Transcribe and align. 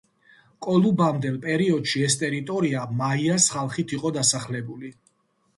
კოლუმბამდელ 0.67 1.35
პერიოდში, 1.43 2.01
ეს 2.07 2.17
ტერიტორია 2.21 2.87
მაიას 3.03 3.51
ხალხით 3.57 3.95
იყო 3.99 4.13
დასახლებული. 4.17 4.95